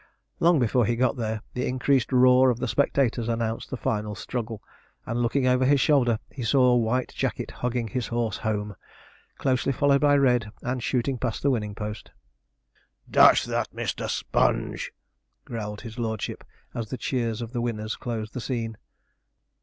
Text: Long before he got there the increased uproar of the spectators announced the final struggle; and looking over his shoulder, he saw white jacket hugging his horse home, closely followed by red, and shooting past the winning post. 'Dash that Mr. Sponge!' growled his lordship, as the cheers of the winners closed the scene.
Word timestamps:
Long 0.39 0.57
before 0.57 0.87
he 0.87 0.95
got 0.95 1.15
there 1.15 1.43
the 1.53 1.67
increased 1.67 2.09
uproar 2.09 2.49
of 2.49 2.57
the 2.57 2.67
spectators 2.67 3.29
announced 3.29 3.69
the 3.69 3.77
final 3.77 4.15
struggle; 4.15 4.63
and 5.05 5.21
looking 5.21 5.45
over 5.45 5.63
his 5.63 5.79
shoulder, 5.79 6.17
he 6.31 6.41
saw 6.41 6.75
white 6.75 7.13
jacket 7.15 7.51
hugging 7.51 7.87
his 7.87 8.07
horse 8.07 8.37
home, 8.37 8.75
closely 9.37 9.71
followed 9.71 10.01
by 10.01 10.17
red, 10.17 10.49
and 10.63 10.81
shooting 10.81 11.19
past 11.19 11.43
the 11.43 11.51
winning 11.51 11.75
post. 11.75 12.09
'Dash 13.11 13.43
that 13.45 13.69
Mr. 13.69 14.09
Sponge!' 14.09 14.91
growled 15.45 15.81
his 15.81 15.99
lordship, 15.99 16.43
as 16.73 16.89
the 16.89 16.97
cheers 16.97 17.39
of 17.39 17.53
the 17.53 17.61
winners 17.61 17.95
closed 17.95 18.33
the 18.33 18.41
scene. 18.41 18.77